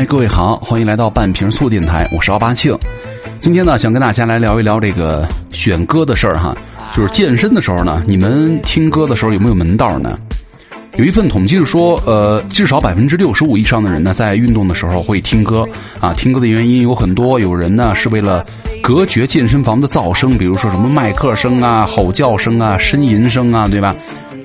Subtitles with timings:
[0.00, 2.74] 嗨，各位好，欢迎来到半瓶醋电台，我是奥巴庆。
[3.38, 6.56] 今天呢，想跟大家来聊一聊这个选歌的事儿哈。
[6.94, 10.18] 就是健身的时候呢，你们听歌的时候有没有门道呢？
[10.96, 15.68] 有一份统计是说，呃，至少百分之六十五以上的人呢，在运动的时候会听歌
[16.00, 16.14] 啊。
[16.14, 18.42] 听歌的原因有很多，有人呢是为了
[18.82, 23.94] 隔绝健身房的噪声，比如说什么麦克声啊、吼叫声啊、呻吟声啊，对吧？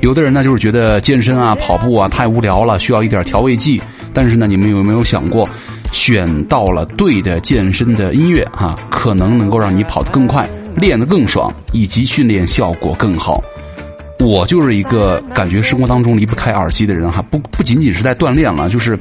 [0.01, 3.81] 有的人呢就是觉得健身啊、跑步啊太无聊了，需要一点调味剂。
[4.15, 5.47] 但是呢，你们有没有想过，
[5.91, 13.43] 选到了对的健身的音乐啊，可能能够让你跑得更快、练得更爽，以及训练效果更好。
[14.19, 18.97] 我就是一个感觉生活当中离不开耳机的人哈，不不仅仅是在锻炼了， 就是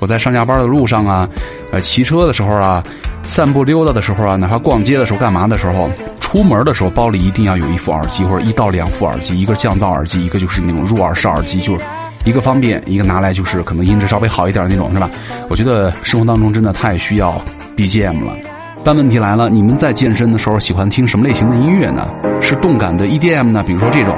[0.00, 1.28] 我在上下班的路上啊，
[1.70, 2.82] 呃，骑车的时候啊，
[3.22, 5.88] 散步溜达的时候啊，哪怕逛街的时候、干嘛的时候，
[6.20, 11.84] 出门的时候，包里一定要有一副耳机或者一到两副耳机，一个降噪耳机，一个就是那种入耳式耳机，就是。
[12.26, 15.08] 一个方便，一个拿来就是可能音质稍微好一点那种，是吧？
[15.48, 17.40] 我觉得生活当中真的太需要
[17.76, 18.36] BGM 了。
[18.82, 22.10] 但问题来了，你们在健身的时候喜欢听什么类型的音乐呢？
[22.42, 23.62] 是动感的 EDM 呢？
[23.64, 24.16] 比如说这种，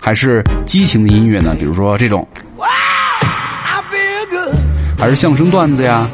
[0.00, 1.54] 还是激情的音乐呢？
[1.58, 2.26] 比如说这种，
[4.98, 6.08] 还是相声段子呀？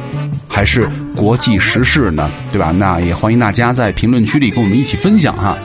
[0.49, 2.71] 还是国际时事呢，对吧？
[2.71, 5.57] 那也欢迎大家在评论区里跟我们一起分享哈。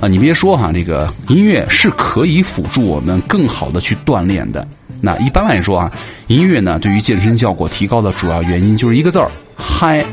[0.00, 4.66] 啊，你别说哈，这个音乐是可以辅助我们更好的去锻炼的。
[5.00, 5.90] 那一般来说啊，
[6.26, 10.04] 音乐呢对于健身效果提高的主要原因就是一个字儿，嗨。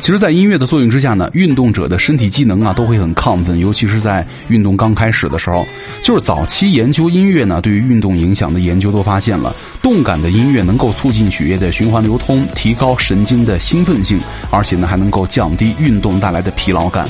[0.00, 5.66] 其实，在音乐的作用之下呢，运动者的身体机能啊都会很亢奋，尤其是在运动刚开始的时候。
[6.02, 14.18] 就是早期研究音乐呢，对于运动影响的研究都发现了，动感的音乐能够促进血液的循环流通，提高神经的兴奋性，
[14.50, 17.06] 而且呢还能够降低运动带来的疲劳感。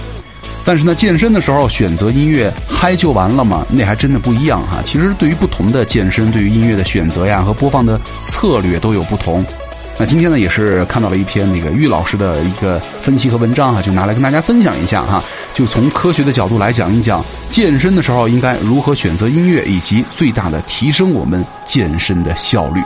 [0.64, 3.64] 但是呢，健身的时候选择音乐嗨就完了吗？
[3.70, 4.82] 那还真的不一样哈。
[4.82, 9.44] 其实对于不同的健身，对于音乐的选择呀和播放的策略都有不同。
[10.00, 15.22] 那今天呢，也是看到了一篇那个玉老师的一个分析和文章啊，就拿来跟大家分享一下哈。
[15.52, 22.82] 就从科学的角度来讲一讲，健身的时候应该如何选择音乐，以及最大的提升我们健身的效率。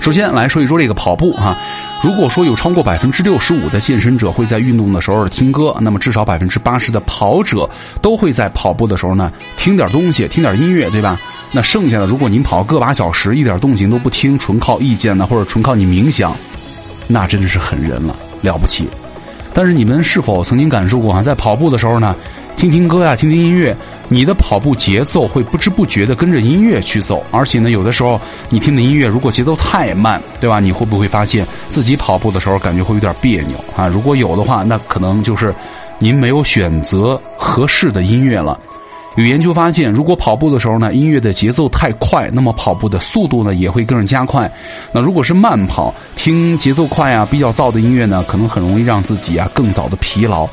[0.00, 1.56] 首先来说一说这个跑步哈。
[2.02, 7.68] 如果说有超过百分之六十五的健身者会在运动的时候听歌，那么至少百分之八十的跑者
[8.00, 11.18] 都会在跑步的时候呢听点东西，听点音乐，对吧？
[11.50, 16.36] 那剩下的，如果您跑个把小时，一点动静都不听，纯靠意见呢，或者纯靠你冥想，
[17.08, 18.86] 那真的是狠人了，了不起。
[19.54, 22.14] 但是你们是否曾经感受过啊，在跑步的时候呢？
[22.56, 23.76] 听听歌呀，听听音乐，
[24.08, 27.24] 你的跑步节奏会不知不觉的跟着音乐去走。
[27.30, 30.60] 而且呢，有的时候你听的音乐如果节奏太慢，对吧？
[30.60, 33.86] 你会不会发现自己跑步的时候感觉会有点别扭啊？
[33.86, 35.54] 如果有的话，那可能就是
[35.98, 38.58] 您没有选择合适的音乐了。
[39.16, 44.50] 有研究发现，如果跑步的时候呢，音乐的节奏太快，那么跑步的速度呢也会跟着加快。
[44.92, 50.46] 那如果是慢跑，听节奏快啊、比较燥的音乐呢，可能很容易让自己啊更早的疲劳。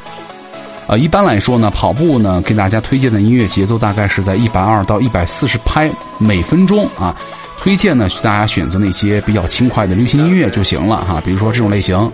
[0.87, 7.15] 呃，一般来说呢，跑步呢，给大家推荐的音乐节奏大概是在一百二到一百四十拍每分钟啊。
[7.59, 11.21] 推荐呢，大家选择那些比较轻快的流行音乐就行了哈。
[11.25, 12.11] 比如说这种类型，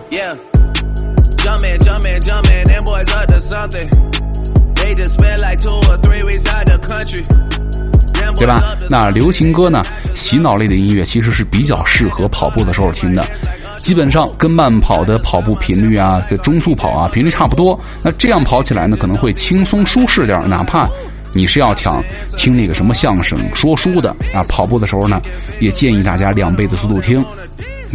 [8.36, 8.76] 对吧？
[8.88, 9.82] 那流行歌呢，
[10.14, 13.26] 洗脑类的音乐其实是比较适合跑步的时候听的。
[13.90, 17.76] 基本上跟慢跑的跑步频率啊，跟中速跑啊频率差不多。
[18.04, 20.88] 那这样跑起来呢，可能会轻松舒适点哪怕
[21.32, 21.90] 你是要听
[22.36, 25.20] 听那个什么相声、说书的啊，跑步的时候呢，
[25.58, 27.20] 也建议大家两倍的速度听。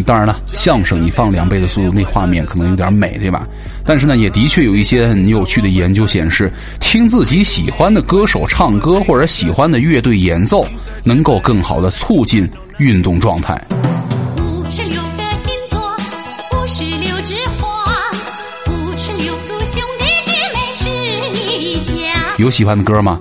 [0.06, 3.48] 当然了，相声你放两倍的速度，那画面可能有点美，对吧？
[3.86, 6.52] 但是呢，也的确有一些很有趣的研究显示，
[6.82, 10.68] 听自己喜欢的歌手唱歌或者喜欢的乐队演奏，
[11.06, 12.46] 能够更好的促进
[12.80, 13.58] 运动状态。
[22.38, 23.20] 有喜欢的歌吗？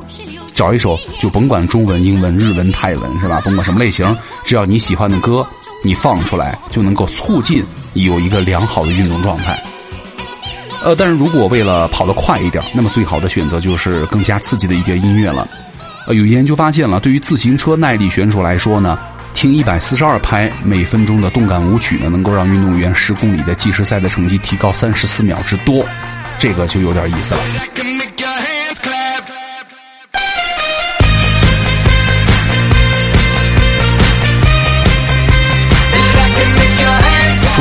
[0.52, 3.40] 找一首，就甭管中文、英文、日文、泰文，是吧？
[3.44, 5.46] 甭管什么类型，只要你喜欢的歌，
[5.82, 7.64] 你放出来就能够促进
[7.94, 9.60] 有一个良好的运动状态。
[10.82, 15.48] 呃，但是如果为了跑得快一点，那么最好的选择就是更加刺激的一点音乐了。
[16.06, 18.98] 呃，有研究发现了，对于自行车耐力选手来说呢，
[19.32, 25.84] 听一百四十二拍每分钟的动感舞曲呢，能够让运动员十公里的计时赛的成绩提高三十四秒之多，
[26.38, 27.40] 这个就有点意思了。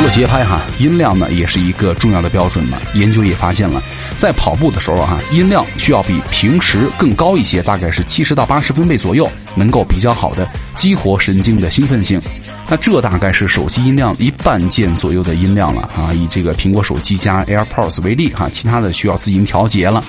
[0.04, 2.76] 了节拍哈，音量呢也是一个重要的标准嘛。
[2.92, 3.82] 研究也发现了，
[4.18, 12.20] 在跑步的时候哈，音量需要比平时更高一些，大概是七十到八十分贝左右，能够比较好的激活神经的兴奋性。
[12.68, 16.12] 那这大概是手机音量一半键左右的音量了啊。
[16.12, 20.04] 以这个苹果手机加 AirPods 为例哈，其他的需要自行调节了。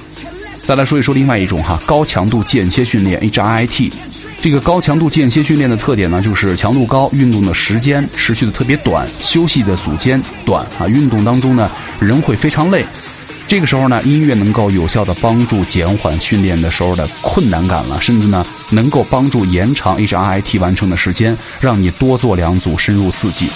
[0.66, 3.92] 再来说一说另外一种哈，高强度间歇训练 HIIT。
[4.42, 10.88] 这个高强度间歇训练的特点呢，就是强度高，运动的时间持续的特别短，休息的组间短啊。
[10.88, 11.70] 运动当中呢，
[12.00, 12.84] 人会非常累，
[13.48, 23.48] 这个时候呢，音乐能够有效的帮助减缓训练的时候的困难感了，甚至呢，能够帮助延长 HIIT 完成的时间，让你多做两组深入刺激。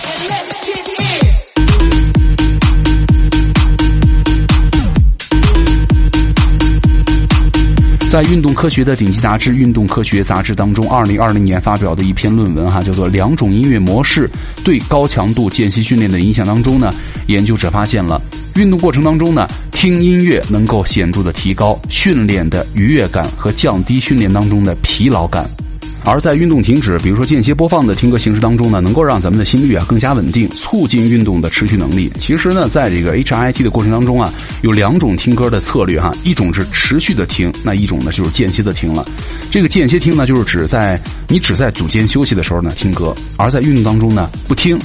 [8.21, 14.29] 在运动科学的顶级杂志《运动科学》杂志当中，二零二零年发表的一篇论文哈，叫做《两种音乐模式
[14.61, 16.93] 对高强度间歇训练的影响》当中呢，
[17.27, 18.21] 研究者发现了
[18.55, 25.49] 运动过程当中呢，听音乐能够显著的提高训练的愉悦感和降低训练当中的疲劳感。
[26.05, 32.11] 而在运动停止，比如说间歇播放的听歌形式当中呢，能够让咱们的心率啊更加稳定，促进运动的持续能力。
[32.17, 39.05] 其实呢，在这个 HIT 的过程当中啊，有两种听歌的策略哈，一种是持续的听，那一种呢就是间歇的听了。
[39.51, 44.79] 这个间歇听呢，就是指在你只在组间休息的时候呢听歌，而在运动当中呢不听。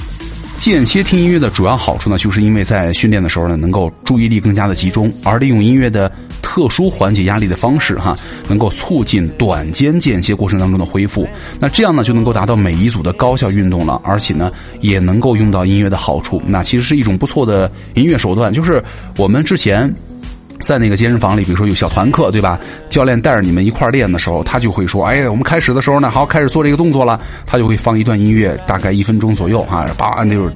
[0.57, 6.11] 间歇听音乐的主要好处呢，就是因为在训练的时候呢，能够注意力更加的集中，而利用音乐的。
[6.55, 8.17] 特殊缓解压力的方式，哈，
[8.47, 11.27] 能够促进短间间歇过程当中的恢复。
[11.59, 14.49] 那这样呢，就能够达到每一组的高效运动了，而且呢，
[14.79, 16.41] 也能够用到音乐的好处。
[16.47, 18.81] 那其实是一种不错的音乐手段，就是
[19.17, 19.93] 我们之前。
[20.61, 22.57] 在那个健身房里，比如说有小团课，对吧？
[22.95, 30.53] 教练带着你们一块练的时候，他就会说：“哎，我们开始的时候呢，好，开始做这个动作了。”他就会放一段音乐，大概一分钟左右啊，叭，那就是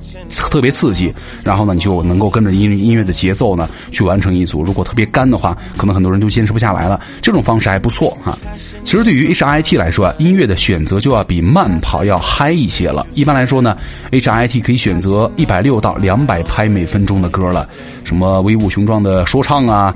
[0.50, 1.14] 特别刺激。
[1.44, 4.64] 然后呢，你就能够跟着音音乐的节奏呢去完成一组。
[4.64, 6.98] 如果特别干的话，可能很多人就坚持不下来了。
[7.22, 8.40] 这种方式还不错哈。
[8.86, 13.06] 其实对于 HIT 来说啊，音乐的选择就要比慢跑要嗨一些了。
[13.16, 13.76] 一般来说呢
[14.12, 17.68] ，HIT 可以选择一百六到两百拍每分钟的歌了，
[18.06, 19.94] 什么威武雄壮的说唱啊。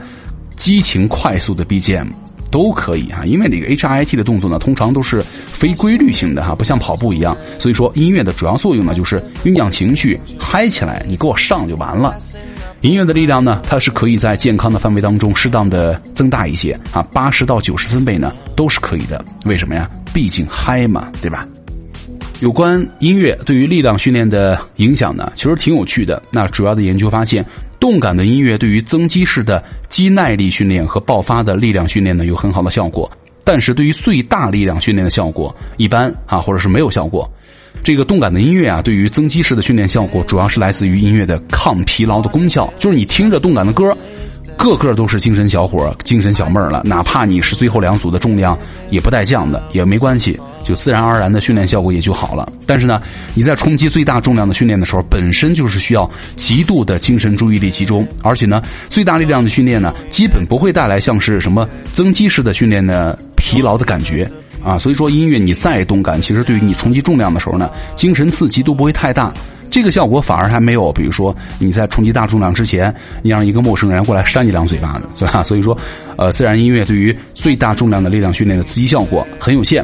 [0.55, 2.05] 激情快速的 BGM
[2.53, 7.35] 都可以啊，因为那个 HIT 的动作呢，通常都是非规律性的哈，不像跑步一样。
[7.57, 12.15] 所以说，音乐的主要作用呢，就是酝酿情绪，嗨起来，你给我上就完了。
[12.81, 19.25] 音乐的力量呢，它是可以在健康的范围当中适当的增大一些啊，八十到九十分贝呢都是可以的。
[19.47, 19.89] 为什么呀？
[20.13, 21.47] 毕竟嗨嘛，对吧？
[22.39, 26.21] 有关音乐对于力量训练的影响呢，其实挺有趣的。
[26.29, 27.43] 那主要的研究发现。
[27.83, 33.11] 动感的音乐对于增肌式的肌耐力训练和爆发的力量训练呢有很好的效果，
[33.43, 37.29] 但是对于最大力量训练的效果一般啊，或者是没有效果。
[37.83, 43.93] 这个动感的音乐啊，对于增肌式的训练效果主要是来自于音乐的抗疲劳的功效，就是你听着动感的歌。
[44.57, 48.57] 个个都是精神小伙、精神小妹儿了，哪怕你是最后两组的重量
[48.89, 52.51] 也不带降的，也没关系，就自然而然的训练效果也就好了。
[52.65, 53.01] 但是呢，
[53.33, 64.29] 你在冲击最大重量的训练的时候，本身就是需要极度的精神注意力集中，而且呢，最大力量的训练呢，基本不会带来像是什么增肌式的训练的疲劳的感觉
[64.63, 64.77] 啊。
[64.77, 69.33] 所以说，音乐你再动感，其实对于你冲击重量的时候呢，精神刺激都不会太大。
[69.73, 75.41] 这个效果反而还没有，比如说你在冲击大重量之前，你让一个陌生人过来扇你两嘴巴子，是吧？
[75.41, 75.75] 所以说，
[76.15, 79.83] 呃，自然音乐对于最大重量的力量训练的刺激效果很有限。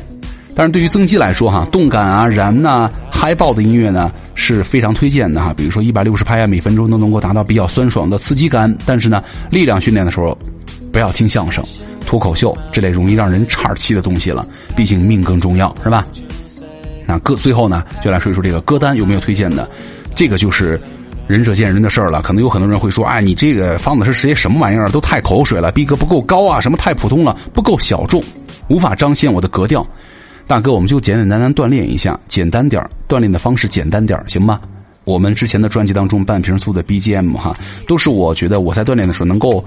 [0.53, 5.55] 但是对于增肌来说，哈，动感啊、燃呐、嗨爆的音乐呢是非常推荐的哈。
[5.57, 8.71] 比如说一百六十拍啊，每分钟都能够达到比较酸爽的刺激感。
[8.85, 10.37] 但是呢，力量训练的时候，
[10.91, 11.63] 不要听相声、
[12.05, 14.45] 脱口秀这类容易让人岔气的东西了。
[14.75, 16.05] 毕竟命更重要，是吧？
[17.09, 19.67] 那歌最后呢，就来说一说这个歌单有没有推荐的？
[20.15, 20.79] 这个就是
[21.27, 22.21] 仁者见仁的事儿了。
[22.21, 24.87] 可能有很多人会说：“哎，你这个方子是些什么玩意儿？
[24.89, 28.23] 都太口水了，逼格不够高啊，什么太普通了，不够小众，
[28.67, 29.83] 无法彰显我的格调。”
[30.45, 34.59] 大哥，我们就简简单单锻炼一下，简单点锻炼的方式简单点行吗？
[35.03, 37.55] 我们之前的专辑当中，半瓶醋的 BGM 哈，
[37.87, 39.65] 都是我觉得我在锻炼的时候能够。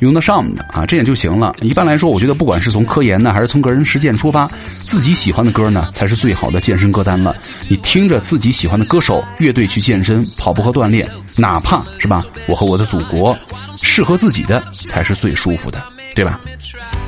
[0.00, 1.54] 用得上的啊，这样就行了。
[1.60, 4.48] 一般来说，我觉得不管是从科研呢，还是从个人实践出发，
[4.84, 7.34] 自己喜欢的歌呢，才是最好的健身歌单了。
[7.68, 13.36] 你听着自己喜欢的歌手、乐队去健身、跑步和锻炼，哪怕是吧，我和我的祖国，
[13.80, 15.82] 适合自己的才是最舒服的，
[16.14, 16.38] 对吧？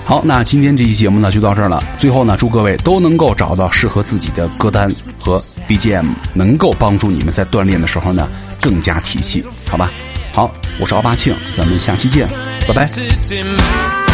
[0.04, 1.82] 好，那今天这期节目呢就到这儿了。
[1.98, 4.88] 最后呢，祝各位都能够找到适合自己的歌单
[5.18, 8.28] 和 BGM，能够帮助你们在锻炼的时候呢
[8.60, 9.90] 更加提气，好吧？
[10.32, 12.55] 好，我是奥巴庆，咱们下期见。
[12.66, 14.05] 拜拜。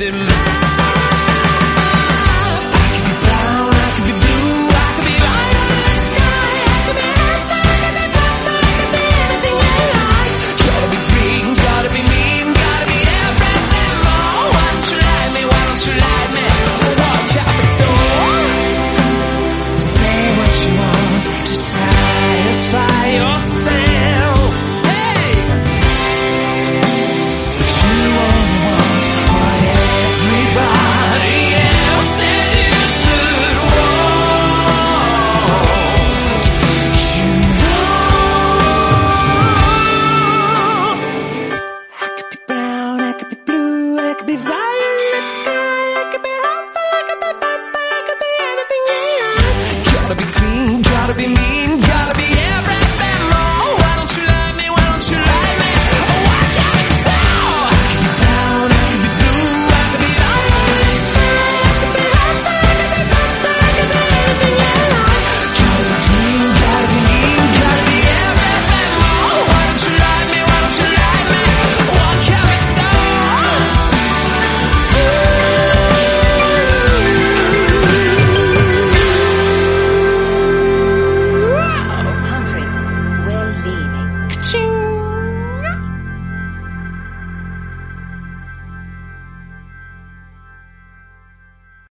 [0.00, 0.73] in